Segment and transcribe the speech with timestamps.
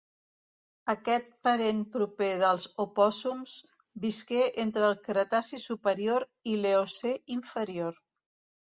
[0.93, 3.59] Aquest parent proper dels opòssums
[4.07, 8.05] visqué entre el Cretaci superior i l'Eocè inferior.